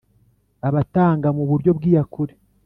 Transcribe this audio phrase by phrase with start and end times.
[0.67, 2.33] abatanga mu buryo bw’iyakure